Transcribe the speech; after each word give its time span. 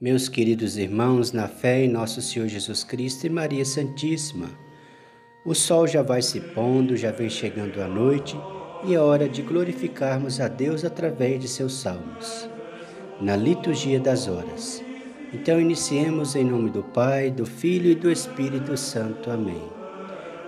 Meus 0.00 0.28
queridos 0.28 0.78
irmãos, 0.78 1.32
na 1.32 1.48
fé 1.48 1.84
em 1.84 1.88
nosso 1.88 2.22
Senhor 2.22 2.46
Jesus 2.46 2.84
Cristo 2.84 3.26
e 3.26 3.28
Maria 3.28 3.64
Santíssima, 3.64 4.48
o 5.44 5.56
sol 5.56 5.88
já 5.88 6.02
vai 6.02 6.22
se 6.22 6.40
pondo, 6.40 6.96
já 6.96 7.10
vem 7.10 7.28
chegando 7.28 7.82
a 7.82 7.88
noite 7.88 8.38
e 8.84 8.94
é 8.94 9.00
hora 9.00 9.28
de 9.28 9.42
glorificarmos 9.42 10.38
a 10.38 10.46
Deus 10.46 10.84
através 10.84 11.40
de 11.40 11.48
seus 11.48 11.80
salmos, 11.80 12.48
na 13.20 13.34
liturgia 13.34 13.98
das 13.98 14.28
horas. 14.28 14.80
Então 15.34 15.60
iniciemos 15.60 16.36
em 16.36 16.44
nome 16.44 16.70
do 16.70 16.84
Pai, 16.84 17.32
do 17.32 17.44
Filho 17.44 17.90
e 17.90 17.96
do 17.96 18.08
Espírito 18.08 18.76
Santo. 18.76 19.32
Amém. 19.32 19.64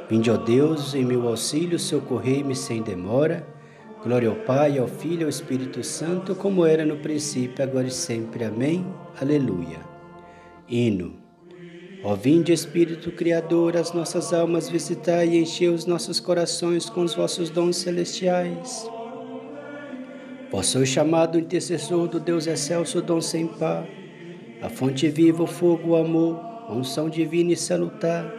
Vinde, 0.09 0.31
ó 0.31 0.37
Deus, 0.37 0.95
em 0.95 1.05
meu 1.05 1.27
auxílio, 1.27 1.77
socorrei-me 1.77 2.55
sem 2.55 2.85
demora. 2.85 3.45
Glória 4.03 4.31
ao 4.31 4.35
Pai, 4.35 4.79
ao 4.79 4.89
Filho 4.89 5.21
e 5.21 5.25
ao 5.25 5.29
Espírito 5.29 5.85
Santo, 5.85 6.35
como 6.35 6.65
era 6.65 6.87
no 6.87 6.97
princípio, 6.97 7.63
agora 7.63 7.87
e 7.87 7.91
sempre. 7.91 8.45
Amém. 8.45 8.87
Aleluia. 9.21 9.81
Hino. 10.67 11.17
Ó 12.03 12.15
vinde, 12.15 12.51
Espírito 12.51 13.13
Criador, 13.13 13.77
as 13.77 13.93
nossas 13.93 14.33
almas 14.33 14.71
visitai 14.71 15.29
e 15.29 15.39
enchei 15.39 15.69
os 15.69 15.85
nossos 15.85 16.19
corações 16.19 16.89
com 16.89 17.03
os 17.03 17.15
vossos 17.15 17.51
dons 17.51 17.77
celestiais. 17.77 18.89
Vós 20.51 20.69
sois 20.69 20.89
chamado 20.89 21.39
intercessor 21.39 22.09
do 22.09 22.19
Deus 22.19 22.47
excelso, 22.47 23.03
dom 23.03 23.21
sem 23.21 23.47
par, 23.47 23.87
a 24.63 24.71
fonte 24.71 25.11
viva, 25.11 25.43
o 25.43 25.47
fogo, 25.47 25.91
o 25.91 25.97
amor, 25.97 26.41
a 26.67 26.73
unção 26.73 27.11
divina 27.11 27.53
e 27.53 27.57
salutar. 27.57 28.33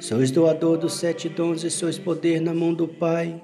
Sois 0.00 0.32
doador 0.32 0.78
dos 0.78 0.94
sete 0.94 1.28
dons 1.28 1.62
e 1.62 1.70
sois 1.70 1.96
poder 1.96 2.40
na 2.40 2.52
mão 2.52 2.74
do 2.74 2.88
Pai 2.88 3.40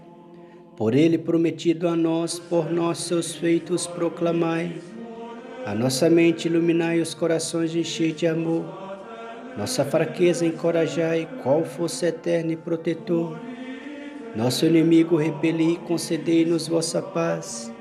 por 0.76 0.94
ele 0.94 1.16
prometido 1.16 1.88
a 1.88 1.96
nós, 1.96 2.38
por 2.38 2.70
nós 2.70 2.98
seus 2.98 3.34
feitos 3.34 3.86
proclamai. 3.86 4.76
A 5.64 5.74
nossa 5.74 6.08
mente 6.10 6.46
iluminai, 6.46 7.00
os 7.00 7.14
corações 7.14 7.74
enchei 7.74 8.12
de 8.12 8.26
amor. 8.26 8.64
Nossa 9.56 9.84
fraqueza 9.84 10.44
encorajai, 10.44 11.26
qual 11.42 11.64
fosse 11.64 12.04
eterno 12.04 12.52
e 12.52 12.56
protetor. 12.56 13.38
Nosso 14.36 14.66
inimigo 14.66 15.16
repeli, 15.16 15.76
concedei-nos 15.88 16.68
vossa 16.68 17.00
paz. 17.00 17.72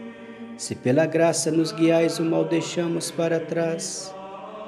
Se 0.57 0.73
pela 0.73 1.05
graça 1.05 1.51
nos 1.51 1.73
guiais, 1.73 2.17
o 2.17 2.23
mal 2.23 2.45
deixamos 2.45 3.11
para 3.11 3.41
trás. 3.41 4.15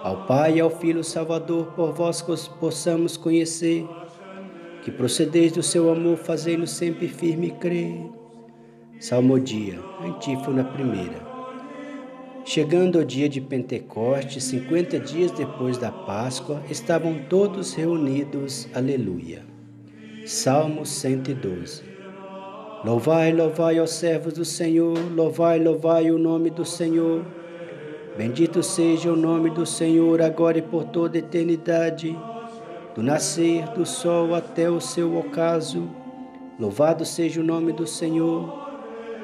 Ao 0.03 0.25
Pai 0.25 0.57
e 0.57 0.59
ao 0.59 0.69
Filho 0.69 1.01
Salvador, 1.01 1.67
por 1.67 1.93
vós 1.93 2.21
possamos 2.59 3.15
conhecer. 3.15 3.87
Que 4.87 4.91
procedeis 4.91 5.51
do 5.51 5.61
seu 5.61 5.91
amor, 5.91 6.15
fazei-nos 6.15 6.71
sempre 6.71 7.09
firme 7.09 7.51
crer. 7.51 8.09
Salmodia, 9.01 9.77
antífona 10.01 10.63
primeira. 10.63 11.27
Chegando 12.45 12.97
ao 12.97 13.03
dia 13.03 13.27
de 13.27 13.41
Pentecostes, 13.41 14.45
50 14.45 14.97
dias 14.97 15.31
depois 15.31 15.77
da 15.77 15.91
Páscoa, 15.91 16.63
estavam 16.69 17.19
todos 17.27 17.73
reunidos. 17.73 18.69
Aleluia. 18.73 19.43
Salmo 20.25 20.85
112. 20.85 21.83
Louvai, 22.85 23.33
louvai, 23.33 23.81
ó 23.81 23.85
servos 23.85 24.35
do 24.35 24.45
Senhor, 24.45 24.97
louvai, 25.13 25.59
louvai 25.59 26.11
o 26.11 26.17
nome 26.17 26.49
do 26.49 26.63
Senhor. 26.63 27.25
Bendito 28.17 28.63
seja 28.63 29.11
o 29.11 29.17
nome 29.17 29.49
do 29.49 29.65
Senhor, 29.65 30.21
agora 30.21 30.59
e 30.59 30.61
por 30.61 30.85
toda 30.85 31.17
eternidade, 31.17 32.17
do 32.97 33.01
nascer 33.01 33.65
do 33.69 33.85
sol 33.85 34.35
até 34.35 34.69
o 34.69 34.81
seu 34.81 35.17
ocaso. 35.17 35.89
Louvado 36.59 37.05
seja 37.05 37.39
o 37.39 37.43
nome 37.45 37.71
do 37.71 37.87
Senhor 37.87 38.67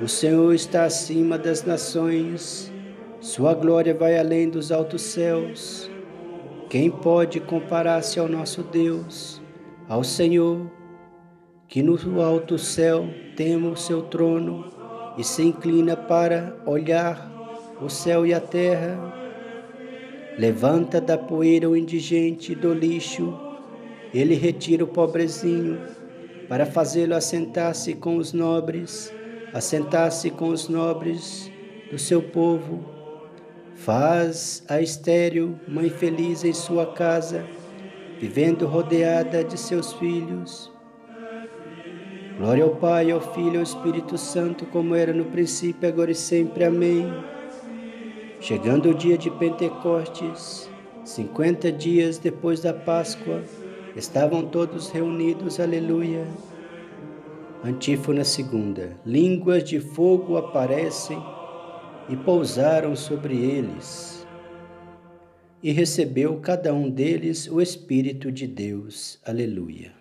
o 0.01 0.07
Senhor 0.07 0.53
está 0.53 0.85
acima 0.85 1.37
das 1.37 1.63
nações, 1.63 2.73
sua 3.21 3.53
glória 3.53 3.93
vai 3.93 4.17
além 4.17 4.49
dos 4.49 4.71
altos 4.71 5.03
céus. 5.03 5.89
Quem 6.67 6.89
pode 6.89 7.39
comparar-se 7.39 8.19
ao 8.19 8.27
nosso 8.27 8.63
Deus, 8.63 9.41
ao 9.87 10.03
Senhor, 10.03 10.69
que 11.67 11.83
no 11.83 12.21
alto 12.21 12.57
céu 12.57 13.07
teme 13.37 13.67
o 13.67 13.75
seu 13.75 14.01
trono 14.01 14.65
e 15.15 15.23
se 15.23 15.43
inclina 15.43 15.95
para 15.95 16.57
olhar 16.65 17.31
o 17.79 17.87
céu 17.87 18.25
e 18.25 18.33
a 18.33 18.41
terra? 18.41 18.97
Levanta 20.37 20.99
da 20.99 21.17
poeira 21.17 21.69
o 21.69 21.77
indigente 21.77 22.55
do 22.55 22.73
lixo, 22.73 23.39
ele 24.13 24.35
retira 24.35 24.83
o 24.83 24.87
pobrezinho 24.87 25.79
para 26.47 26.65
fazê-lo 26.65 27.15
assentar-se 27.15 27.93
com 27.95 28.17
os 28.17 28.33
nobres 28.33 29.11
assentar-se 29.53 30.31
com 30.31 30.47
os 30.49 30.67
nobres 30.67 31.51
do 31.91 31.99
seu 31.99 32.23
povo, 32.23 32.83
faz 33.75 34.63
a 34.67 34.81
estéril 34.81 35.59
mãe 35.67 35.91
feliz 35.91 36.43
em 36.43 36.53
sua 36.53 36.87
casa, 36.87 37.45
vivendo 38.19 38.65
rodeada 38.65 39.43
de 39.43 39.57
seus 39.59 39.93
filhos. 39.93 40.71
Glória 42.39 42.63
ao 42.63 42.71
Pai, 42.77 43.11
ao 43.11 43.21
Filho 43.21 43.53
e 43.53 43.57
ao 43.57 43.63
Espírito 43.63 44.17
Santo, 44.17 44.65
como 44.65 44.95
era 44.95 45.13
no 45.13 45.25
princípio, 45.25 45.87
agora 45.87 46.09
e 46.09 46.15
sempre. 46.15 46.63
Amém. 46.63 47.13
Chegando 48.39 48.89
o 48.89 48.93
dia 48.95 49.19
de 49.19 49.29
Pentecostes, 49.29 50.67
cinquenta 51.05 51.71
dias 51.71 52.17
depois 52.17 52.59
da 52.59 52.73
Páscoa, 52.73 53.43
estavam 53.95 54.45
todos 54.45 54.89
reunidos, 54.89 55.59
aleluia 55.59 56.27
Antífona 57.65 58.25
segunda. 58.25 58.97
Línguas 59.05 59.63
de 59.63 59.79
fogo 59.79 60.35
aparecem 60.35 61.17
e 62.09 62.17
pousaram 62.17 62.93
sobre 62.93 63.37
eles. 63.37 64.27
E 65.63 65.71
recebeu 65.71 66.41
cada 66.41 66.73
um 66.73 66.89
deles 66.89 67.47
o 67.49 67.61
Espírito 67.61 68.29
de 68.29 68.47
Deus. 68.47 69.17
Aleluia. 69.25 69.93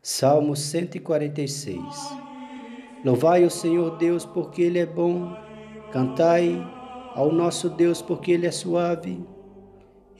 Salmo 0.00 0.54
146. 0.54 1.76
Louvai 3.04 3.44
o 3.44 3.50
Senhor 3.50 3.98
Deus 3.98 4.24
porque 4.24 4.62
Ele 4.62 4.78
é 4.78 4.86
bom. 4.86 5.36
Cantai 5.90 6.56
ao 7.16 7.32
nosso 7.32 7.68
Deus 7.68 8.00
porque 8.00 8.30
Ele 8.30 8.46
é 8.46 8.52
suave. 8.52 9.20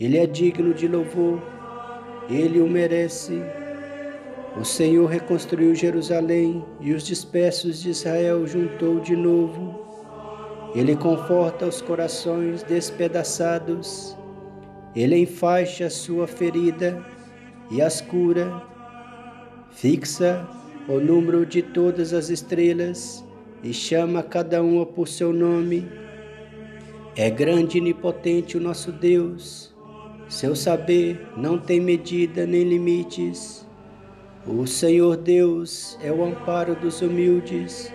Ele 0.01 0.19
é 0.19 0.27
digno 0.27 0.75
de 0.75 0.89
louvor. 0.89 1.41
Ele 2.29 2.61
o 2.61 2.69
merece 2.69 3.43
o 4.59 4.65
Senhor 4.65 5.07
reconstruiu 5.07 5.75
Jerusalém 5.75 6.65
e 6.81 6.95
os 6.95 7.05
dispersos 7.05 7.83
de 7.83 7.91
Israel 7.91 8.47
juntou 8.47 9.01
de 9.01 9.15
novo. 9.15 9.79
Ele 10.75 10.97
conforta 10.97 11.67
os 11.67 11.83
corações 11.83 12.63
despedaçados. 12.63 14.17
Ele 14.95 15.15
enfaixa 15.19 15.87
a 15.87 15.91
sua 15.91 16.27
ferida 16.27 17.05
e 17.71 17.83
as 17.83 18.01
cura. 18.01 18.63
Fixa 19.73 20.49
o 20.89 20.99
número 21.01 21.45
de 21.45 21.61
todas 21.61 22.15
as 22.15 22.31
estrelas 22.31 23.23
e 23.63 23.75
chama 23.75 24.23
cada 24.23 24.63
uma 24.63 24.87
por 24.87 25.07
seu 25.07 25.35
nome. 25.35 25.87
É 27.15 27.29
grande 27.29 27.77
e 27.77 27.81
onipotente 27.83 28.57
o 28.57 28.61
nosso 28.61 28.91
Deus. 28.91 29.76
Seu 30.29 30.57
saber 30.57 31.25
não 31.37 31.57
tem 31.57 31.81
medida 31.81 32.45
nem 32.45 32.65
limites. 32.65 33.65
O 34.45 34.67
Senhor 34.67 35.17
Deus 35.17 35.97
é 36.03 36.11
o 36.11 36.25
amparo 36.25 36.75
dos 36.75 37.01
humildes, 37.01 37.93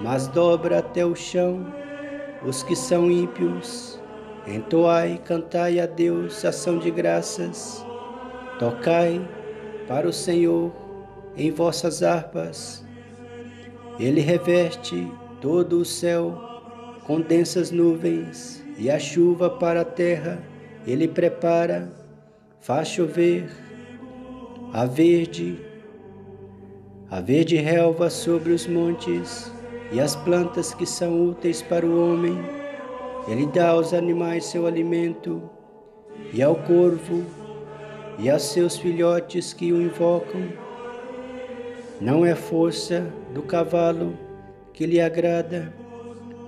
mas 0.00 0.26
dobra 0.26 0.78
até 0.78 1.04
o 1.04 1.14
chão 1.14 1.66
os 2.42 2.62
que 2.62 2.74
são 2.74 3.10
ímpios. 3.10 4.00
Entoai, 4.46 5.20
cantai 5.24 5.78
a 5.78 5.84
Deus 5.84 6.42
ação 6.44 6.78
de 6.78 6.90
graças. 6.90 7.84
Tocai 8.58 9.20
para 9.86 10.08
o 10.08 10.12
Senhor 10.12 10.72
em 11.36 11.50
vossas 11.50 12.02
harpas. 12.02 12.82
Ele 13.98 14.22
reveste 14.22 15.06
todo 15.40 15.80
o 15.80 15.84
céu 15.84 16.38
com 17.06 17.20
densas 17.20 17.70
nuvens 17.70 18.64
e 18.78 18.90
a 18.90 18.98
chuva 18.98 19.50
para 19.50 19.82
a 19.82 19.84
terra 19.84 20.53
ele 20.86 21.08
prepara, 21.08 21.90
faz 22.60 22.88
chover 22.88 23.48
a 24.72 24.84
verde 24.86 25.58
a 27.14 27.20
verde 27.20 27.54
relva 27.54 28.10
sobre 28.10 28.52
os 28.52 28.66
montes 28.66 29.48
e 29.92 30.00
as 30.00 30.16
plantas 30.16 30.74
que 30.74 30.84
são 30.84 31.28
úteis 31.28 31.62
para 31.62 31.86
o 31.86 32.12
homem. 32.12 32.36
Ele 33.28 33.46
dá 33.46 33.68
aos 33.68 33.94
animais 33.94 34.46
seu 34.46 34.66
alimento 34.66 35.48
e 36.32 36.42
ao 36.42 36.56
corvo 36.56 37.22
e 38.18 38.28
a 38.28 38.36
seus 38.38 38.76
filhotes 38.76 39.52
que 39.52 39.72
o 39.72 39.80
invocam. 39.80 40.48
Não 42.00 42.26
é 42.26 42.34
força 42.34 43.06
do 43.32 43.42
cavalo 43.42 44.18
que 44.72 44.84
lhe 44.84 45.00
agrada, 45.00 45.72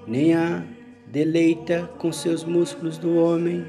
nem 0.04 0.34
a 0.34 0.64
deleita 1.06 1.88
com 1.98 2.10
seus 2.10 2.42
músculos 2.42 2.98
do 2.98 3.16
homem, 3.16 3.64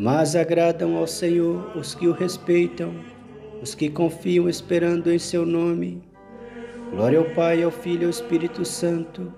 mas 0.00 0.34
agradam 0.34 0.96
ao 0.96 1.06
Senhor 1.06 1.76
os 1.76 1.94
que 1.94 2.08
o 2.08 2.12
respeitam 2.12 2.94
os 3.60 3.74
que 3.74 3.90
confiam 3.90 4.48
esperando 4.48 5.12
em 5.12 5.18
seu 5.18 5.44
nome. 5.44 6.02
Glória 6.90 7.18
ao 7.18 7.26
Pai, 7.26 7.62
ao 7.62 7.70
Filho 7.70 8.02
e 8.02 8.04
ao 8.06 8.10
Espírito 8.10 8.64
Santo, 8.64 9.30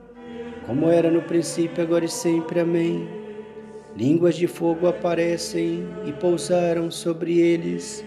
como 0.64 0.88
era 0.88 1.11
no 1.11 1.20
princípio, 1.23 1.82
agora 1.82 2.05
e 2.05 2.09
sempre. 2.09 2.61
Amém. 2.61 3.09
Línguas 3.97 4.37
de 4.37 4.47
fogo 4.47 4.87
aparecem 4.87 5.85
e 6.06 6.12
pousaram 6.12 6.93
sobre 6.93 7.41
eles, 7.41 8.05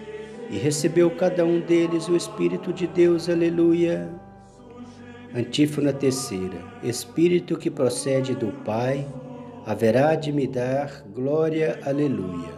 e 0.50 0.56
recebeu 0.56 1.12
cada 1.12 1.46
um 1.46 1.60
deles 1.60 2.08
o 2.08 2.16
Espírito 2.16 2.72
de 2.72 2.88
Deus, 2.88 3.28
aleluia. 3.28 4.10
Antífona 5.36 5.92
terceira: 5.92 6.58
Espírito 6.82 7.58
que 7.58 7.70
procede 7.70 8.34
do 8.34 8.48
Pai, 8.64 9.06
haverá 9.66 10.16
de 10.16 10.32
me 10.32 10.48
dar 10.48 11.04
glória, 11.14 11.80
aleluia. 11.84 12.54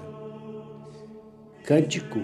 Cântico, 1.63 2.19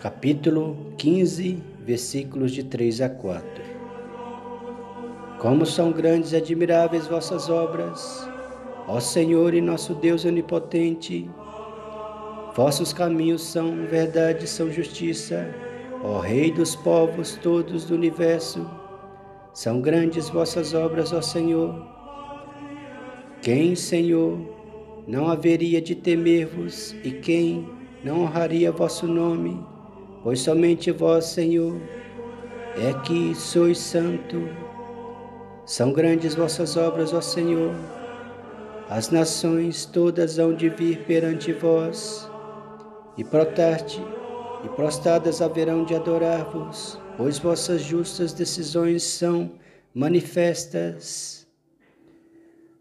capítulo 0.00 0.92
15, 0.96 1.62
versículos 1.84 2.52
de 2.52 2.64
3 2.64 3.02
a 3.02 3.08
4. 3.08 3.44
Como 5.38 5.66
são 5.66 5.92
grandes 5.92 6.32
e 6.32 6.36
admiráveis 6.36 7.06
vossas 7.06 7.48
obras, 7.50 8.28
ó 8.86 8.98
Senhor 9.00 9.54
e 9.54 9.60
nosso 9.60 9.94
Deus 9.94 10.24
onipotente. 10.24 11.30
Vossos 12.54 12.92
caminhos 12.92 13.42
são 13.42 13.86
verdade, 13.86 14.46
são 14.46 14.70
justiça 14.70 15.54
Ó 16.02 16.18
Rei 16.18 16.50
dos 16.50 16.74
povos 16.74 17.38
todos 17.42 17.84
do 17.84 17.94
universo, 17.94 18.66
são 19.52 19.82
grandes 19.82 20.30
vossas 20.30 20.72
obras, 20.72 21.12
ó 21.12 21.20
Senhor. 21.20 21.99
Quem, 23.42 23.74
Senhor, 23.74 24.38
não 25.06 25.28
haveria 25.28 25.80
de 25.80 25.94
temer-vos 25.94 26.94
e 27.02 27.10
quem 27.10 27.66
não 28.04 28.20
honraria 28.20 28.70
vosso 28.70 29.06
nome? 29.06 29.58
Pois 30.22 30.40
somente 30.40 30.90
vós, 30.90 31.24
Senhor, 31.24 31.80
é 32.76 32.92
que 33.02 33.34
sois 33.34 33.78
santo. 33.78 34.46
São 35.64 35.90
grandes 35.90 36.34
vossas 36.34 36.76
obras, 36.76 37.14
ó 37.14 37.22
Senhor. 37.22 37.74
As 38.90 39.10
nações 39.10 39.86
todas 39.86 40.38
hão 40.38 40.54
de 40.54 40.68
vir 40.68 41.04
perante 41.06 41.50
vós 41.50 42.30
e 43.16 43.24
protar-te 43.24 44.02
e 44.62 44.68
prostradas 44.68 45.40
haverão 45.40 45.84
de 45.84 45.94
adorar-vos, 45.94 46.98
pois 47.16 47.38
vossas 47.38 47.80
justas 47.80 48.34
decisões 48.34 49.02
são 49.02 49.52
manifestas. 49.94 51.39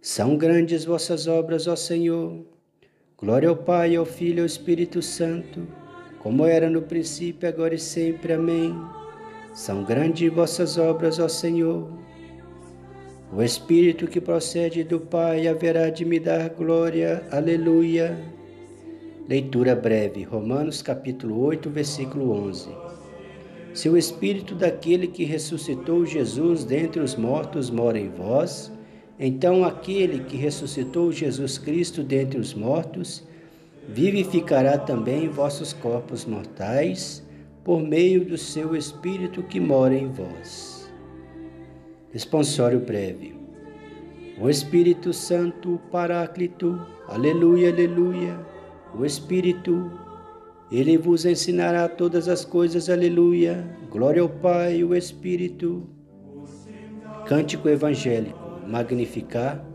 São 0.02 0.38
grandes 0.38 0.86
vossas 0.86 1.28
obras, 1.28 1.68
ó 1.68 1.76
Senhor. 1.76 2.46
Glória 3.18 3.50
ao 3.50 3.56
Pai, 3.56 3.98
ao 3.98 4.06
Filho 4.06 4.38
e 4.38 4.40
ao 4.40 4.46
Espírito 4.46 5.02
Santo, 5.02 5.68
como 6.20 6.46
era 6.46 6.70
no 6.70 6.82
princípio, 6.82 7.50
agora 7.50 7.76
e 7.76 7.80
sempre. 7.80 8.32
Amém. 8.32 8.74
São 9.54 9.84
grandes 9.84 10.32
vossas 10.32 10.78
obras, 10.78 11.20
ó 11.20 11.28
Senhor. 11.28 11.92
O 13.34 13.44
Espírito 13.44 14.08
que 14.08 14.22
procede 14.22 14.86
do 14.86 15.02
Pai 15.02 15.50
haverá 15.50 15.90
de 15.90 16.06
me 16.06 16.18
dar 16.18 16.48
glória. 16.48 17.22
Aleluia. 17.30 18.18
Leitura 19.28 19.76
breve, 19.76 20.24
Romanos 20.24 20.82
capítulo 20.82 21.42
8, 21.42 21.70
versículo 21.70 22.32
11. 22.32 22.70
Se 23.74 23.90
o 23.90 23.98
Espírito 23.98 24.56
daquele 24.56 25.08
que 25.08 25.26
ressuscitou 25.26 26.06
Jesus 26.06 26.64
dentre 26.64 27.02
os 27.02 27.18
mortos 27.18 27.70
mora 27.70 28.00
em 28.00 28.10
vós, 28.10 28.72
então 29.20 29.66
aquele 29.66 30.20
que 30.20 30.38
ressuscitou 30.38 31.12
Jesus 31.12 31.58
Cristo 31.58 32.02
dentre 32.02 32.40
os 32.40 32.54
mortos 32.54 33.24
vivificará 33.88 34.78
também 34.78 35.28
vossos 35.28 35.74
corpos 35.74 36.26
mortais 36.26 37.24
por 37.64 37.82
meio 37.82 38.24
do 38.24 38.38
seu 38.38 38.76
Espírito 38.76 39.44
que 39.44 39.60
mora 39.60 39.94
em 39.94 40.08
vós. 40.08 40.90
Responsório 42.14 42.80
breve. 42.80 43.36
O 44.40 44.50
Espírito 44.50 45.12
Santo, 45.12 45.76
o 45.76 45.78
Paráclito, 45.78 46.80
aleluia, 47.08 47.70
aleluia 47.70 48.40
o 48.94 49.06
Espírito, 49.06 49.92
ele 50.72 50.98
vos 50.98 51.26
ensinará 51.26 51.88
todas 51.88 52.28
as 52.28 52.44
coisas, 52.44 52.90
aleluia. 52.90 53.66
Glória 53.90 54.22
ao 54.22 54.30
Pai, 54.30 54.84
o 54.84 54.96
Espírito. 54.96 55.88
Cântico 57.26 57.70
evangélico, 57.70 58.49
magnificar, 58.70 59.66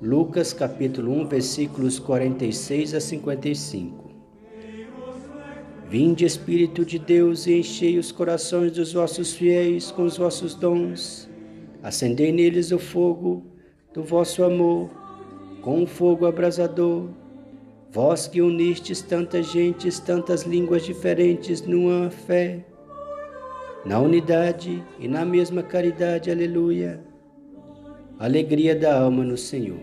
Lucas 0.00 0.52
capítulo 0.52 1.12
1, 1.12 1.26
versículos 1.26 1.98
46 1.98 2.94
a 2.94 3.00
55. 3.00 4.10
Vinde, 5.88 6.24
Espírito 6.24 6.84
de 6.84 6.98
Deus, 6.98 7.46
e 7.46 7.58
enchei 7.58 7.98
os 7.98 8.12
corações 8.12 8.72
dos 8.72 8.92
vossos 8.92 9.34
fiéis 9.34 9.90
com 9.90 10.04
os 10.04 10.16
vossos 10.16 10.54
dons. 10.54 11.28
Acendei 11.82 12.32
neles 12.32 12.72
o 12.72 12.78
fogo 12.78 13.44
do 13.92 14.02
vosso 14.02 14.42
amor, 14.42 14.90
com 15.60 15.82
um 15.82 15.86
fogo 15.86 16.26
abrasador 16.26 17.08
Vós 17.96 18.26
que 18.26 18.42
unistes 18.42 19.00
tantas 19.00 19.50
gentes, 19.50 19.98
tantas 19.98 20.42
línguas 20.42 20.84
diferentes 20.84 21.62
numa 21.62 22.10
fé, 22.10 22.62
na 23.86 23.98
unidade 23.98 24.84
e 24.98 25.08
na 25.08 25.24
mesma 25.24 25.62
caridade, 25.62 26.30
aleluia. 26.30 27.05
Alegria 28.18 28.74
da 28.74 28.98
alma 28.98 29.22
no 29.22 29.36
Senhor. 29.36 29.78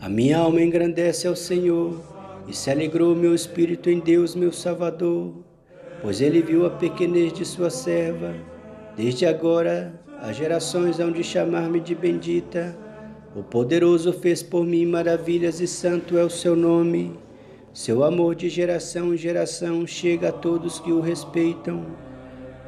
A 0.00 0.08
minha 0.08 0.38
alma 0.38 0.62
engrandece 0.62 1.26
ao 1.26 1.34
Senhor 1.34 2.00
e 2.46 2.54
se 2.54 2.70
alegrou 2.70 3.12
meu 3.12 3.34
espírito 3.34 3.90
em 3.90 3.98
Deus, 3.98 4.36
meu 4.36 4.52
Salvador, 4.52 5.34
pois 6.00 6.20
ele 6.20 6.40
viu 6.40 6.64
a 6.64 6.70
pequenez 6.70 7.32
de 7.32 7.44
sua 7.44 7.70
serva. 7.70 8.36
Desde 8.96 9.26
agora 9.26 10.00
as 10.22 10.36
gerações 10.36 11.00
hão 11.00 11.10
de 11.10 11.24
chamar-me 11.24 11.80
de 11.80 11.92
bendita. 11.92 12.78
O 13.34 13.42
poderoso 13.42 14.12
fez 14.12 14.40
por 14.40 14.64
mim 14.64 14.86
maravilhas 14.86 15.60
e 15.60 15.66
santo 15.66 16.16
é 16.16 16.22
o 16.22 16.30
seu 16.30 16.54
nome. 16.54 17.18
Seu 17.74 18.04
amor 18.04 18.36
de 18.36 18.48
geração 18.48 19.12
em 19.12 19.16
geração 19.16 19.84
chega 19.88 20.28
a 20.28 20.32
todos 20.32 20.78
que 20.78 20.92
o 20.92 21.00
respeitam. 21.00 21.84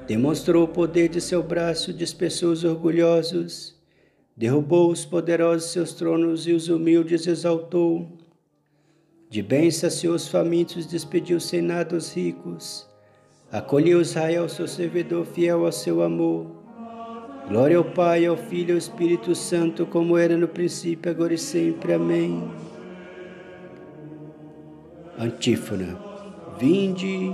Demonstrou 0.08 0.64
o 0.64 0.68
poder 0.68 1.08
de 1.08 1.20
seu 1.20 1.40
braço, 1.40 1.92
dispersou 1.92 2.50
os 2.50 2.64
orgulhosos, 2.64 3.77
derrubou 4.38 4.92
os 4.92 5.04
poderosos 5.04 5.72
seus 5.72 5.92
tronos 5.92 6.46
e 6.46 6.52
os 6.52 6.68
humildes 6.68 7.26
exaltou. 7.26 8.06
De 9.28 9.42
bem 9.42 9.68
saciou 9.68 10.14
os 10.14 10.28
famintos, 10.28 10.86
despediu 10.86 11.40
sem 11.40 11.60
nada 11.60 11.96
os 11.96 12.14
ricos. 12.14 12.88
Acolheu 13.50 14.00
Israel, 14.00 14.48
seu 14.48 14.68
servidor 14.68 15.26
fiel 15.26 15.66
ao 15.66 15.72
seu 15.72 16.02
amor. 16.02 16.46
Glória 17.48 17.78
ao 17.78 17.84
Pai, 17.84 18.26
ao 18.26 18.36
Filho 18.36 18.70
e 18.70 18.72
ao 18.72 18.78
Espírito 18.78 19.34
Santo, 19.34 19.84
como 19.84 20.16
era 20.16 20.36
no 20.36 20.46
princípio, 20.46 21.10
agora 21.10 21.34
e 21.34 21.38
sempre. 21.38 21.94
Amém. 21.94 22.48
Antífona. 25.18 25.98
Vinde, 26.60 27.32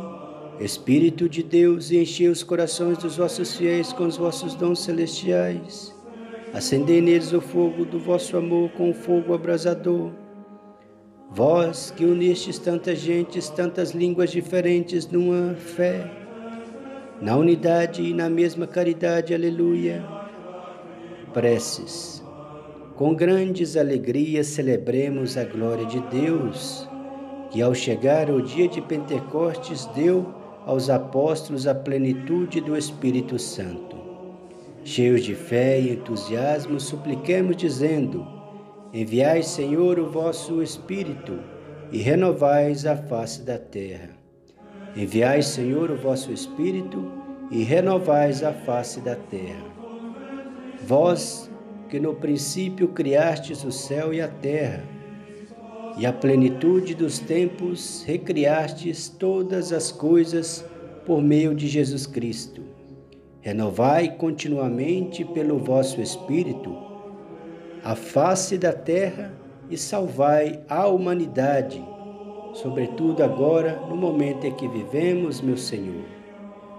Espírito 0.59 1.29
de 1.29 1.43
Deus, 1.43 1.91
e 1.91 1.99
enchei 1.99 2.29
os 2.29 2.43
corações 2.43 2.97
dos 2.97 3.19
vossos 3.19 3.55
fiéis 3.57 3.93
com 3.93 4.07
os 4.07 4.17
vossos 4.17 4.55
dons 4.55 4.79
celestiais. 4.79 5.94
Acendei 6.55 7.01
neles 7.01 7.33
o 7.33 7.41
fogo 7.41 7.85
do 7.85 7.99
vosso 7.99 8.37
amor 8.37 8.71
com 8.71 8.91
o 8.91 8.95
fogo 8.95 9.35
abrasador. 9.35 10.13
Vós 11.29 11.91
que 11.91 12.05
unistes 12.05 12.61
tantas 12.61 13.01
gentes, 13.01 13.51
tantas 13.51 13.91
línguas 13.91 14.31
diferentes 14.31 15.09
numa 15.09 15.57
fé, 15.57 16.09
na 17.21 17.37
unidade 17.37 18.03
e 18.03 18.15
na 18.15 18.31
mesma 18.31 18.69
caridade, 18.69 19.35
aleluia. 19.35 20.05
Preces. 21.33 22.23
Com 22.95 23.17
grandes 23.17 23.77
alegrias 23.77 24.47
celebremos 24.47 25.37
a 25.37 25.43
glória 25.43 25.87
de 25.87 25.99
Deus, 26.03 26.89
que 27.51 27.61
ao 27.63 27.75
chegar 27.75 28.31
o 28.31 28.41
dia 28.41 28.69
de 28.69 28.81
Pentecostes 28.81 29.87
deu 29.87 30.33
aos 30.65 30.89
apóstolos 30.89 31.67
a 31.67 31.75
plenitude 31.75 32.61
do 32.61 32.77
Espírito 32.77 33.41
Santo. 33.41 34.04
Cheios 34.85 35.25
de 35.25 35.35
fé 35.35 35.81
e 35.81 35.93
entusiasmo, 35.93 36.79
supliquemos, 36.79 37.57
dizendo: 37.57 38.27
Enviai, 38.93 39.43
Senhor, 39.43 39.99
o 39.99 40.11
vosso 40.11 40.63
Espírito 40.63 41.41
e 41.91 41.99
renovais 41.99 42.85
a 42.85 42.95
face 42.95 43.41
da 43.41 43.59
terra. 43.59 44.11
Enviai, 44.95 45.43
Senhor, 45.43 45.91
o 45.91 45.97
vosso 45.97 46.31
Espírito 46.31 47.11
e 47.51 47.63
renovais 47.63 48.43
a 48.43 48.53
face 48.53 49.01
da 49.01 49.17
terra. 49.17 49.65
Vós 50.87 51.51
que 51.89 51.99
no 51.99 52.15
princípio 52.15 52.89
criastes 52.89 53.65
o 53.65 53.73
céu 53.73 54.13
e 54.13 54.21
a 54.21 54.29
terra, 54.29 54.85
e 55.97 56.05
a 56.05 56.13
plenitude 56.13 56.95
dos 56.95 57.19
tempos 57.19 58.05
recriastes 58.07 59.09
todas 59.09 59.73
as 59.73 59.91
coisas 59.91 60.63
por 61.07 61.23
meio 61.23 61.55
de 61.55 61.69
Jesus 61.69 62.07
Cristo. 62.07 62.74
Renovai 63.45 64.17
continuamente 64.17 65.25
pelo 65.25 65.59
vosso 65.59 66.01
Espírito 66.01 66.77
a 67.85 67.95
face 67.95 68.59
da 68.59 68.73
terra 68.73 69.33
e 69.71 69.77
salvai 69.77 70.65
a 70.69 70.87
humanidade 70.89 71.95
sobretudo 72.55 73.23
agora, 73.23 73.81
no 73.89 73.97
momento 73.97 74.47
em 74.47 74.53
que 74.53 74.69
vivemos, 74.69 75.41
meu 75.41 75.57
Senhor. 75.57 76.05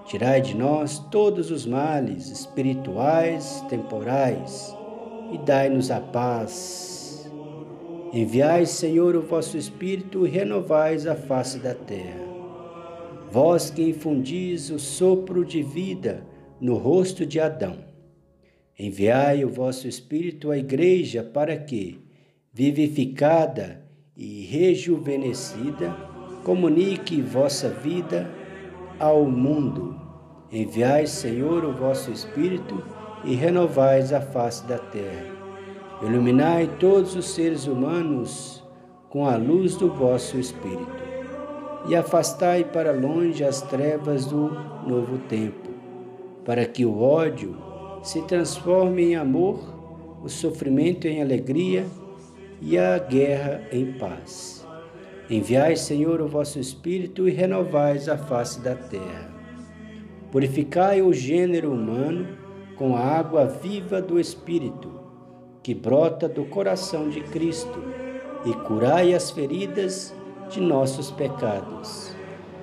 Tirai 0.05 0.41
de 0.41 0.55
nós 0.55 0.99
todos 1.11 1.51
os 1.51 1.65
males 1.65 2.29
espirituais, 2.29 3.63
temporais, 3.69 4.75
e 5.31 5.37
dai-nos 5.39 5.91
a 5.91 5.99
paz. 5.99 7.29
Enviai, 8.13 8.65
Senhor, 8.65 9.15
o 9.15 9.21
vosso 9.21 9.57
Espírito 9.57 10.25
e 10.25 10.29
renovais 10.29 11.05
a 11.05 11.15
face 11.15 11.59
da 11.59 11.73
terra. 11.73 12.23
Vós 13.29 13.69
que 13.69 13.83
infundis 13.83 14.69
o 14.69 14.79
sopro 14.79 15.43
de 15.43 15.61
vida 15.61 16.23
no 16.59 16.75
rosto 16.75 17.25
de 17.25 17.39
Adão, 17.39 17.77
enviai 18.77 19.43
o 19.43 19.49
vosso 19.49 19.87
Espírito 19.87 20.51
à 20.51 20.57
Igreja 20.57 21.23
para 21.23 21.55
que, 21.57 21.99
vivificada 22.53 23.81
e 24.15 24.45
rejuvenescida, 24.45 25.91
comunique 26.43 27.21
vossa 27.21 27.69
vida 27.69 28.29
ao 28.99 29.25
mundo. 29.25 29.99
Enviai, 30.51 31.07
Senhor, 31.07 31.65
o 31.65 31.73
vosso 31.73 32.11
Espírito 32.11 32.83
e 33.23 33.33
renovais 33.33 34.13
a 34.13 34.21
face 34.21 34.65
da 34.65 34.77
terra. 34.77 35.35
Iluminai 36.01 36.67
todos 36.79 37.15
os 37.15 37.29
seres 37.29 37.67
humanos 37.67 38.63
com 39.09 39.25
a 39.25 39.35
luz 39.35 39.75
do 39.75 39.89
vosso 39.91 40.37
Espírito 40.37 41.03
e 41.87 41.95
afastai 41.95 42.63
para 42.63 42.91
longe 42.91 43.43
as 43.43 43.61
trevas 43.61 44.25
do 44.25 44.49
novo 44.85 45.17
tempo, 45.19 45.64
para 46.45 46.63
que 46.65 46.85
o 46.85 47.01
ódio 47.01 47.57
se 48.03 48.21
transforme 48.21 49.03
em 49.03 49.15
amor, 49.15 49.59
o 50.23 50.29
sofrimento 50.29 51.07
em 51.07 51.21
alegria 51.21 51.85
e 52.61 52.77
a 52.77 52.97
guerra 52.99 53.63
em 53.71 53.93
paz. 53.93 54.65
Enviai, 55.27 55.75
Senhor, 55.75 56.21
o 56.21 56.27
vosso 56.27 56.59
Espírito 56.59 57.27
e 57.27 57.31
renovais 57.31 58.07
a 58.07 58.15
face 58.15 58.61
da 58.61 58.75
terra. 58.75 59.33
Purificai 60.31 61.01
o 61.01 61.11
gênero 61.11 61.71
humano 61.73 62.27
com 62.75 62.95
a 62.95 62.99
água 62.99 63.45
viva 63.45 63.99
do 63.99 64.19
Espírito, 64.19 64.91
que 65.63 65.73
brota 65.73 66.29
do 66.29 66.45
coração 66.45 67.09
de 67.09 67.21
Cristo, 67.21 67.83
e 68.45 68.53
curai 68.67 69.15
as 69.15 69.31
feridas 69.31 70.13
de 70.49 70.61
nossos 70.61 71.09
pecados. 71.09 72.15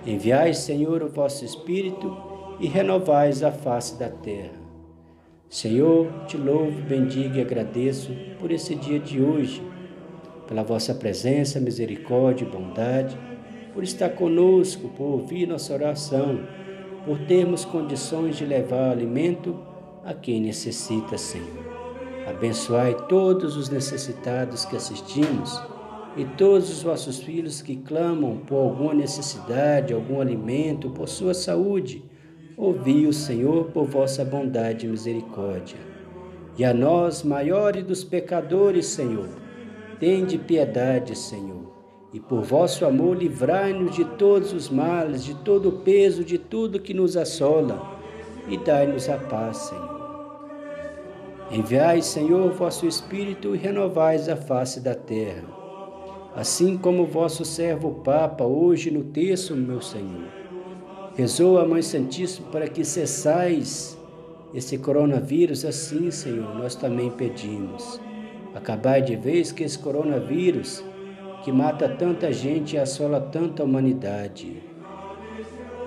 Enviai, 0.07 0.55
Senhor, 0.55 1.03
o 1.03 1.09
vosso 1.09 1.45
Espírito 1.45 2.32
e 2.63 2.69
renovais 2.69 3.43
a 3.43 3.51
face 3.51 3.99
da 3.99 4.09
terra. 4.09 4.63
Senhor, 5.49 6.09
te 6.29 6.37
louvo, 6.37 6.81
bendigo 6.83 7.37
e 7.37 7.41
agradeço 7.41 8.13
por 8.39 8.53
esse 8.53 8.77
dia 8.77 9.01
de 9.01 9.21
hoje, 9.21 9.61
pela 10.47 10.63
vossa 10.63 10.95
presença, 10.95 11.59
misericórdia 11.59 12.45
e 12.45 12.49
bondade, 12.49 13.19
por 13.75 13.83
estar 13.83 14.11
conosco, 14.11 14.89
por 14.91 15.07
ouvir 15.07 15.49
nossa 15.49 15.75
oração, 15.75 16.39
por 17.05 17.19
termos 17.27 17.65
condições 17.65 18.37
de 18.37 18.47
levar 18.47 18.93
alimento 18.93 19.59
a 20.05 20.15
quem 20.15 20.41
necessita, 20.41 21.19
Senhor. 21.19 21.73
Abençoai 22.29 22.95
todos 23.09 23.57
os 23.57 23.69
necessitados 23.71 24.65
que 24.65 24.77
assistimos 24.77 25.61
e 26.17 26.25
todos 26.25 26.71
os 26.71 26.81
vossos 26.81 27.19
filhos 27.19 27.61
que 27.61 27.75
clamam 27.75 28.37
por 28.37 28.55
alguma 28.55 28.95
necessidade, 28.95 29.93
algum 29.93 30.21
alimento, 30.21 30.91
por 30.91 31.09
sua 31.09 31.35
saúde, 31.35 32.12
ouvi 32.57 33.07
o 33.07 33.13
Senhor 33.13 33.67
por 33.67 33.85
vossa 33.85 34.25
bondade 34.25 34.87
e 34.87 34.89
misericórdia. 34.89 35.79
E 36.57 36.65
a 36.65 36.75
nós, 36.75 37.23
maiores 37.23 37.85
dos 37.85 38.05
pecadores, 38.05 38.87
Senhor, 38.87 39.29
tende 39.99 40.39
piedade, 40.39 41.17
Senhor, 41.17 41.73
e 42.13 42.21
por 42.21 42.43
vosso 42.43 42.85
amor 42.85 43.17
livrai-nos 43.17 43.95
de 43.95 44.05
todos 44.05 44.53
os 44.53 44.69
males, 44.69 45.25
de 45.25 45.35
todo 45.35 45.69
o 45.71 45.79
peso, 45.81 46.25
de 46.25 46.39
tudo 46.39 46.81
que 46.81 46.93
nos 46.93 47.17
assola, 47.17 47.99
e 48.49 48.57
dai-nos 48.59 49.09
a 49.09 49.17
paz, 49.17 49.57
Senhor. 49.57 50.03
Enviai, 51.51 52.03
Senhor, 52.03 52.53
vosso 52.53 52.87
Espírito 52.87 53.55
e 53.55 53.59
renovais 53.59 54.29
a 54.29 54.37
face 54.37 54.81
da 54.81 54.95
terra 54.95 55.63
assim 56.35 56.77
como 56.79 57.07
vosso 57.07 57.45
servo 57.45 58.01
Papa, 58.03 58.45
hoje 58.45 58.91
no 58.91 59.05
terço, 59.05 59.55
meu 59.55 59.81
Senhor. 59.81 60.42
Rezou 61.15 61.59
a 61.59 61.67
Mãe 61.67 61.83
Santíssima 61.83 62.49
para 62.51 62.67
que 62.67 62.85
cessais 62.85 63.99
esse 64.55 64.79
coronavírus, 64.79 65.63
assim, 65.63 66.11
Senhor, 66.11 66.55
nós 66.55 66.75
também 66.75 67.11
pedimos. 67.11 68.01
Acabai 68.55 69.03
de 69.03 69.15
vez 69.15 69.53
que 69.53 69.63
esse 69.63 69.79
coronavírus, 69.79 70.83
que 71.45 71.53
mata 71.53 71.87
tanta 71.87 72.33
gente 72.33 72.77
e 72.77 72.79
assola 72.79 73.21
tanta 73.21 73.63
humanidade. 73.63 74.63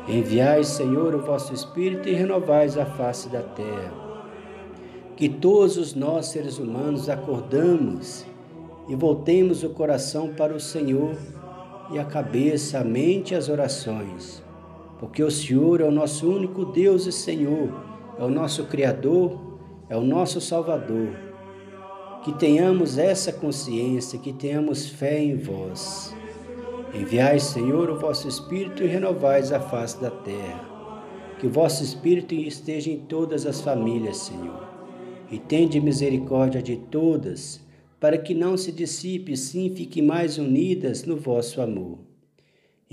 Enviai, 0.08 0.64
Senhor, 0.64 1.16
o 1.16 1.22
vosso 1.22 1.54
Espírito 1.56 2.08
e 2.08 2.14
renovais 2.14 2.78
a 2.78 2.86
face 2.86 3.28
da 3.28 3.42
terra. 3.42 3.94
Que 5.16 5.28
todos 5.28 5.96
nós, 5.96 6.28
seres 6.28 6.60
humanos, 6.60 7.10
acordamos 7.10 8.24
e 8.88 8.96
voltemos 8.96 9.64
o 9.64 9.70
coração 9.70 10.36
para 10.36 10.54
o 10.54 10.60
Senhor 10.60 11.16
e 11.92 11.98
a 11.98 12.06
cabeça, 12.06 12.80
a 12.80 12.84
mente 12.84 13.34
e 13.34 13.38
as 13.38 13.50
orações, 13.50 14.45
porque 15.00 15.24
o 15.24 15.32
Senhor 15.32 15.82
é 15.82 15.84
o 15.84 15.92
nosso 15.92 16.30
único 16.30 16.66
Deus 16.66 17.06
e 17.06 17.12
Senhor, 17.12 17.70
é 18.18 18.24
o 18.24 18.30
nosso 18.30 18.66
Criador, 18.66 19.60
é 19.90 19.98
o 19.98 20.02
nosso 20.02 20.40
Salvador. 20.40 21.10
Que 22.24 22.34
tenhamos 22.34 22.98
essa 22.98 23.32
consciência, 23.32 24.18
que 24.18 24.34
tenhamos 24.34 24.88
fé 24.88 25.22
em 25.22 25.38
vós. 25.38 26.16
Enviai, 26.94 27.40
Senhor, 27.40 27.90
o 27.90 28.00
vosso 28.00 28.28
Espírito 28.28 28.84
e 28.84 28.88
renovais 28.88 29.52
a 29.52 29.60
face 29.60 30.02
da 30.02 30.10
terra. 30.10 31.04
Que 31.40 31.46
o 31.46 31.52
vosso 31.52 31.84
Espírito 31.84 32.34
esteja 32.34 32.90
em 32.90 33.00
todas 33.00 33.46
as 33.46 33.62
famílias, 33.62 34.18
Senhor. 34.18 34.66
E 35.30 35.38
tende 35.38 35.80
misericórdia 35.80 36.62
de 36.62 36.78
todas 36.78 37.64
para 38.00 38.18
que 38.18 38.34
não 38.34 38.56
se 38.56 38.72
dissipe, 38.72 39.36
sim 39.36 39.74
fiquem 39.76 40.04
mais 40.04 40.38
unidas 40.38 41.06
no 41.06 41.18
vosso 41.18 41.62
amor. 41.62 42.00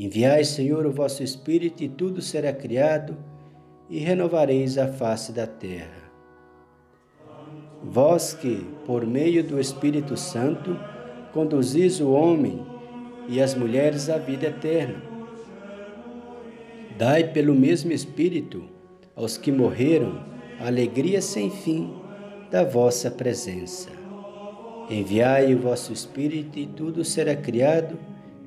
Enviai, 0.02 0.42
Senhor, 0.44 0.84
o 0.84 0.90
vosso 0.90 1.22
Espírito, 1.22 1.84
e 1.84 1.88
tudo 1.88 2.20
será 2.20 2.52
criado, 2.52 3.16
e 3.88 4.00
renovareis 4.00 4.76
a 4.76 4.88
face 4.88 5.30
da 5.30 5.46
terra. 5.46 6.10
Vós 7.84 8.34
que, 8.34 8.66
por 8.84 9.06
meio 9.06 9.44
do 9.44 9.60
Espírito 9.60 10.16
Santo, 10.16 10.76
conduzis 11.32 12.00
o 12.00 12.10
homem 12.10 12.66
e 13.28 13.40
as 13.40 13.54
mulheres 13.54 14.10
à 14.10 14.18
vida 14.18 14.48
eterna. 14.48 15.00
Dai 16.98 17.22
pelo 17.22 17.54
mesmo 17.54 17.92
Espírito 17.92 18.64
aos 19.14 19.36
que 19.36 19.52
morreram 19.52 20.20
a 20.58 20.66
alegria 20.66 21.22
sem 21.22 21.48
fim 21.48 21.94
da 22.50 22.64
vossa 22.64 23.08
presença. 23.08 23.88
Enviai 24.90 25.54
o 25.54 25.60
vosso 25.60 25.92
Espírito 25.92 26.58
e 26.58 26.66
tudo 26.66 27.04
será 27.04 27.36
criado 27.36 27.96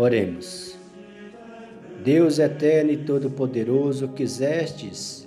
Oremos. 0.00 0.78
Deus 2.04 2.38
eterno 2.38 2.92
e 2.92 2.96
todo-poderoso, 2.98 4.06
quisestes 4.06 5.26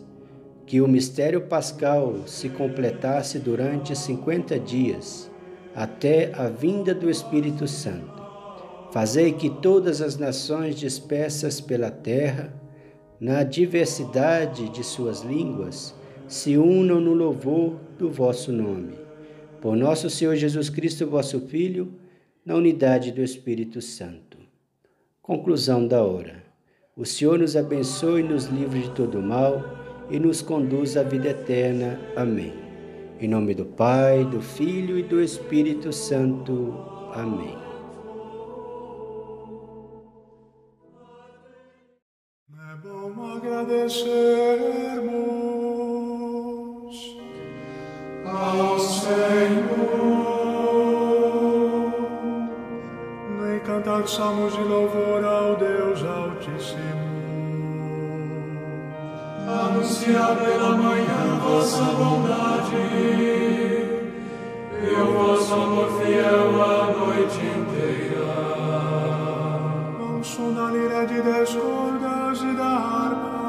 que 0.66 0.80
o 0.80 0.88
mistério 0.88 1.42
pascal 1.42 2.20
se 2.26 2.48
completasse 2.48 3.38
durante 3.38 3.94
cinquenta 3.94 4.58
dias, 4.58 5.30
até 5.76 6.32
a 6.34 6.48
vinda 6.48 6.96
do 6.96 7.10
Espírito 7.10 7.68
Santo. 7.68 8.24
Fazei 8.94 9.34
que 9.34 9.50
todas 9.50 10.02
as 10.02 10.16
nações 10.18 10.78
dispersas 10.78 11.60
pela 11.60 11.92
terra, 11.92 12.54
na 13.20 13.44
diversidade 13.44 14.70
de 14.70 14.86
suas 14.86 15.20
línguas, 15.22 15.94
se 16.30 16.58
unam 16.58 17.02
no 17.02 17.14
louvor 17.14 17.76
do 18.00 18.10
vosso 18.10 18.54
nome. 18.54 18.94
Por 19.60 19.76
nosso 19.76 20.10
Senhor 20.10 20.38
Jesus 20.38 20.70
Cristo, 20.70 21.06
vosso 21.06 21.42
Filho, 21.42 21.94
na 22.46 22.56
unidade 22.56 23.12
do 23.12 23.22
Espírito 23.22 23.82
Santo. 23.82 24.41
Conclusão 25.22 25.88
da 25.88 26.04
hora. 26.04 26.44
O 26.98 27.06
Senhor 27.06 27.38
nos 27.38 27.56
abençoe 27.56 28.24
nos 28.24 28.46
livre 28.46 28.82
de 28.82 28.90
todo 28.92 29.22
mal 29.22 29.62
e 30.10 30.20
nos 30.20 30.42
conduz 30.42 30.98
à 30.98 31.04
vida 31.04 31.30
eterna. 31.30 32.00
Amém. 32.16 32.52
Em 33.20 33.28
nome 33.28 33.54
do 33.54 33.66
Pai, 33.66 34.26
do 34.26 34.42
Filho 34.42 34.98
e 34.98 35.04
do 35.04 35.22
Espírito 35.22 35.94
Santo. 35.94 36.74
Amém. 37.14 37.56
É 42.52 42.76
bom 42.84 43.38
agradecermos 43.38 44.02
ao 48.26 48.80
Senhor. 48.80 50.01
Cantar 53.92 54.08
salmos 54.08 54.54
de 54.54 54.64
louvor 54.64 55.24
ao 55.24 55.56
Deus 55.58 56.02
Altíssimo. 56.04 57.12
Anunciar 59.48 60.36
pela 60.38 60.78
manhã 60.78 61.40
vossa 61.44 61.84
bondade 61.84 62.76
e 64.82 64.94
o 64.94 65.06
vosso 65.14 65.54
amor 65.54 65.90
fiel 66.00 66.64
a 66.64 66.86
noite 66.98 67.40
inteira. 67.40 68.32
Ao 70.00 70.24
som 70.24 70.54
da 70.54 70.70
lira 70.72 71.06
de 71.06 71.22
dez 71.22 71.54
cordas 71.54 72.42
e 72.42 72.54
da 72.56 72.78
harpa, 72.78 73.42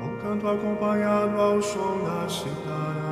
com 0.00 0.16
canto 0.22 0.48
acompanhado 0.48 1.40
ao 1.40 1.62
som 1.62 1.98
da 2.04 2.28
citara. 2.28 3.03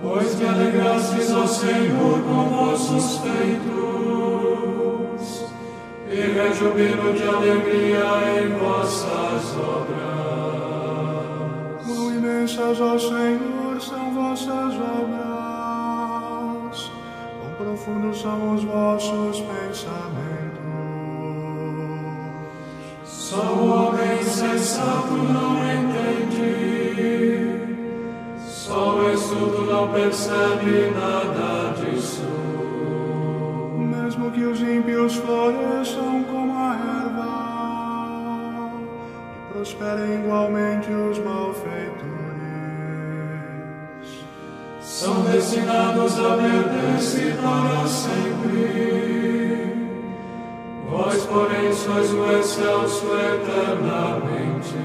Pois 0.00 0.34
que 0.36 0.44
alegrastes 0.44 1.32
ao 1.32 1.48
Senhor 1.48 2.22
com 2.22 2.48
vossos 2.48 3.18
feitos, 3.18 3.68
e 6.10 6.20
rejubilo 6.20 7.12
de 7.12 7.22
alegria 7.24 8.40
em 8.40 8.48
vossas 8.58 9.56
obras. 9.56 9.98
Quão 11.84 12.14
imensas, 12.14 12.80
ó 12.80 12.98
Senhor, 12.98 13.80
são 13.80 14.14
vossas 14.14 14.74
obras, 14.74 15.18
quão 17.40 17.52
profundos 17.58 18.20
são 18.20 18.54
os 18.54 18.62
vossos 18.64 19.40
pensamentos. 19.40 20.28
Só 23.04 23.42
o 23.42 23.68
homem 23.68 24.22
sensato 24.22 25.12
não 25.12 25.58
entende, 25.58 27.37
só 28.68 28.96
o 28.96 29.12
estudo 29.14 29.64
não 29.64 29.88
percebe 29.88 30.90
nada 30.90 31.72
disso. 31.72 32.20
Mesmo 33.78 34.30
que 34.30 34.44
os 34.44 34.60
ímpios 34.60 35.16
floresçam 35.16 36.22
como 36.24 36.52
a 36.52 36.76
erva 37.06 38.74
e 39.32 39.36
prosperem 39.52 40.22
igualmente 40.22 40.92
os 40.92 41.18
malfeitores. 41.18 41.96
São 44.82 45.22
destinados 45.22 46.18
a 46.18 46.36
perder-se 46.36 47.32
para 47.40 47.86
sempre. 47.86 48.98
Vós, 50.90 51.24
porém, 51.24 51.72
sois 51.72 52.12
o 52.12 52.30
excelso 52.32 53.06
eternamente. 53.14 54.76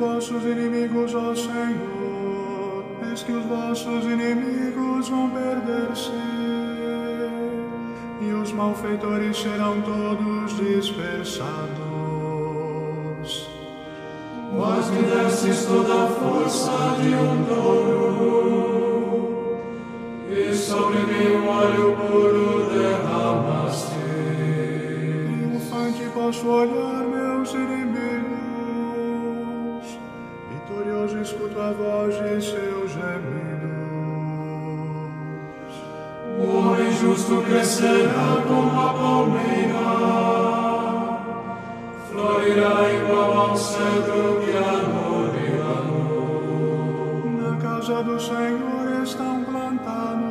Vossos 0.00 0.42
inimigos, 0.44 1.14
ó 1.14 1.34
Senhor, 1.34 2.84
eis 3.06 3.22
que 3.22 3.32
os 3.32 3.44
vossos 3.44 4.04
inimigos 4.06 5.10
vão 5.10 5.28
perder-se, 5.28 6.10
e 8.22 8.32
os 8.32 8.50
malfeitores 8.52 9.36
serão 9.36 9.82
todos 9.82 10.56
dispersados. 10.56 11.50
Vós 14.56 14.90
me 14.90 15.02
destes 15.02 15.66
toda 15.66 16.04
a 16.04 16.06
força 16.06 16.96
de 17.02 17.14
um 17.14 17.44
touro, 17.44 18.80
e 20.30 20.54
sobre 20.54 20.96
mim 20.96 21.36
um 21.36 21.46
óleo 21.46 21.94
puro 21.98 22.70
derramaste. 22.72 24.00
Triunfante 25.26 26.04
posso 26.14 26.48
olhar 26.48 27.09
crescerá 37.70 38.42
como 38.48 38.80
a 38.80 38.92
palmeira, 38.94 39.90
florirá 42.10 42.92
igual 42.92 43.32
ao 43.32 43.56
cedro 43.56 44.40
que 44.40 44.50
Líbano. 45.38 46.10
Na 47.40 47.52
casa 47.58 48.02
do 48.02 48.18
Senhor 48.18 49.02
estão 49.04 49.44
plantados, 49.44 50.24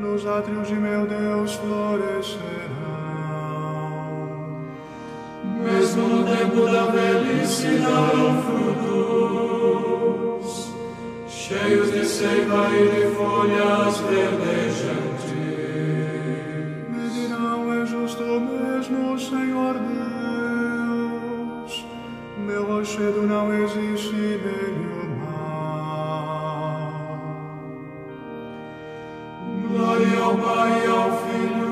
nos 0.00 0.26
átrios 0.26 0.66
de 0.66 0.74
meu 0.74 1.06
Deus 1.06 1.54
florescerão. 1.54 2.64
Mesmo 5.62 6.08
no 6.08 6.24
tempo 6.24 6.66
da 6.66 6.86
velhice 6.86 7.78
darão 7.78 8.42
frutos, 8.42 9.84
cheios 11.28 11.92
de 11.92 12.04
seiva 12.04 12.68
e 12.72 12.88
de 12.88 13.06
folhas 13.14 13.98
verdejantes. 14.00 15.03
Nele 24.42 24.86
o 24.92 25.08
mal. 25.20 26.04
Glória 29.68 30.18
ao 30.22 30.36
Pai, 30.36 30.86
ao 30.86 31.10
Filho 31.24 31.63